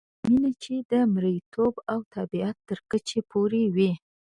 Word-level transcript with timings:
مینه 0.25 0.51
چې 0.63 0.73
د 0.91 0.93
مریتوب 1.13 1.73
او 1.91 1.99
تابعیت 2.13 2.57
تر 2.69 2.79
کچې 2.91 3.19
پورې 3.31 3.63
وي. 3.75 3.91